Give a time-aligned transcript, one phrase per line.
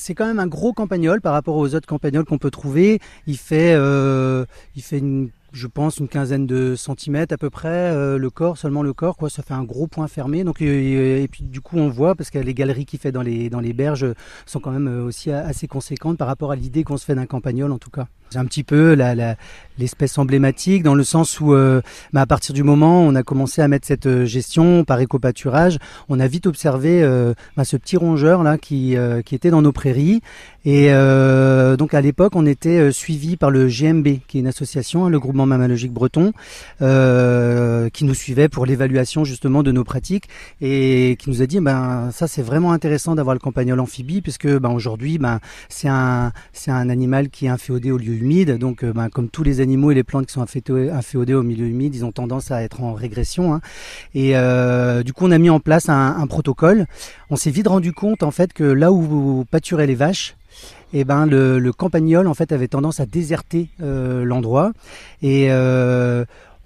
[0.00, 3.00] c'est quand même un gros campagnol par rapport aux autres campagnols qu'on peut trouver.
[3.26, 7.68] Il fait, euh, il fait une je pense une quinzaine de centimètres à peu près
[7.68, 9.30] euh, le corps seulement le corps quoi.
[9.30, 10.44] Ça fait un gros point fermé.
[10.44, 13.50] Donc et, puis du coup on voit parce que les galeries qu'il fait dans les
[13.50, 14.06] dans les berges
[14.46, 17.72] sont quand même aussi assez conséquentes par rapport à l'idée qu'on se fait d'un campagnol
[17.72, 18.06] en tout cas.
[18.30, 18.94] C'est un petit peu
[19.78, 21.80] l'espèce emblématique dans le sens où, euh,
[22.12, 25.00] bah, à partir du moment où on a commencé à mettre cette euh, gestion par
[25.00, 25.78] éco-pâturage,
[26.10, 29.72] on a vite observé euh, bah, ce petit rongeur là qui, qui était dans nos
[29.72, 30.20] prairies.
[30.70, 30.88] Et
[31.78, 35.18] donc à l'époque, on était suivi par le GMB, qui est une association, hein, le
[35.18, 36.32] groupement mammalogique breton,
[36.78, 40.28] qui nous suivait pour l'évaluation justement de nos pratiques
[40.60, 44.48] et qui nous a dit, ben ça c'est vraiment intéressant d'avoir le campagnol amphibie puisque
[44.58, 48.58] ben, aujourd'hui, ben c'est un c'est un animal qui est inféodé au lieu humide.
[48.58, 51.66] Donc, euh, ben, comme tous les animaux et les plantes qui sont inféodés au milieu
[51.66, 53.54] humide, ils ont tendance à être en régression.
[53.54, 53.60] Hein.
[54.14, 56.86] Et euh, du coup, on a mis en place un, protocole.
[57.30, 60.36] On s'est vite rendu compte en fait que là où pâturaient les vaches,
[60.92, 64.72] eh ben le, campagnol en fait avait tendance à déserter euh, l'endroit
[65.22, 65.50] et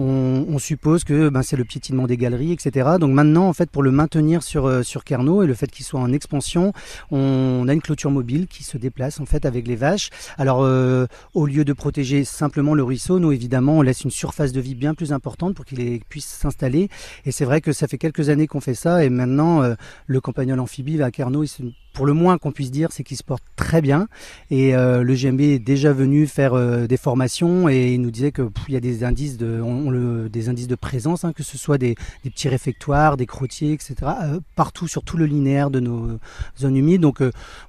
[0.00, 2.90] on, suppose que ben, c'est le piétinement des galeries, etc.
[2.98, 5.84] Donc maintenant, en fait, pour le maintenir sur, euh, sur Carnot et le fait qu'il
[5.84, 6.72] soit en expansion,
[7.10, 10.10] on, a une clôture mobile qui se déplace en fait avec les vaches.
[10.38, 14.52] Alors, euh, au lieu de protéger simplement le ruisseau, nous évidemment, on laisse une surface
[14.52, 16.88] de vie bien plus importante pour qu'il puisse s'installer.
[17.24, 19.74] Et c'est vrai que ça fait quelques années qu'on fait ça et maintenant, euh,
[20.06, 21.44] le campagnol amphibie à Carnot,
[21.92, 24.08] pour le moins qu'on puisse dire, c'est qu'il se porte très bien.
[24.50, 28.32] Et euh, le GMB est déjà venu faire euh, des formations et il nous disait
[28.32, 33.26] qu'il y a des indices de, présence, hein, que ce soit des, petits réfectoires, des
[33.26, 33.94] crottiers, etc.
[34.02, 36.18] Euh, partout sur tout le linéaire de nos
[36.58, 37.00] zones humides.
[37.00, 37.22] Donc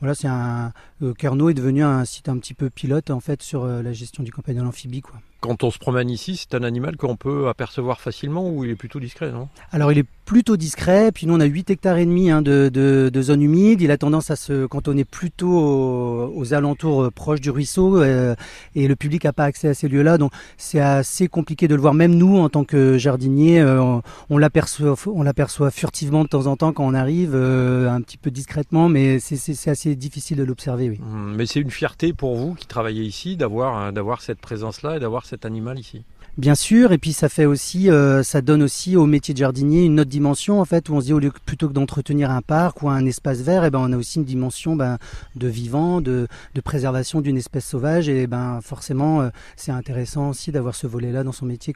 [0.00, 3.92] voilà, c'est un est devenu un site un petit peu pilote en fait sur la
[3.92, 5.20] gestion du campagnol amphibie, quoi.
[5.40, 8.76] Quand on se promène ici, c'est un animal qu'on peut apercevoir facilement ou il est
[8.76, 9.48] plutôt discret, non?
[9.70, 12.68] Alors il est plutôt discret, puis nous on a 8 hectares et demi hein, de,
[12.68, 13.80] de, de, zone humide.
[13.80, 18.34] Il a tendance à se cantonner plutôt aux, alentours euh, proches du ruisseau euh,
[18.74, 20.18] et le public n'a pas accès à ces lieux-là.
[20.18, 21.94] Donc c'est assez compliqué de le voir.
[21.94, 26.56] Même nous, en tant que jardinier, euh, on, l'aperçoit, on l'aperçoit furtivement de temps en
[26.56, 30.90] temps quand on arrive, un petit peu discrètement, mais c'est, assez difficile de l'observer.
[30.90, 30.98] Oui.
[31.00, 35.27] Mmh, mais c'est une fierté pour vous qui travaillez ici d'avoir cette présence-là et d'avoir
[35.28, 36.02] cet animal ici
[36.36, 39.84] Bien sûr, et puis ça fait aussi, euh, ça donne aussi au métier de jardinier
[39.84, 42.88] une autre dimension en fait, où on se dit plutôt que d'entretenir un parc ou
[42.88, 44.98] un espace vert, et eh ben on a aussi une dimension ben,
[45.34, 46.28] de vivant, de,
[46.64, 51.32] préservation d'une espèce sauvage, et ben forcément euh, c'est intéressant aussi d'avoir ce volet-là dans
[51.32, 51.74] son métier.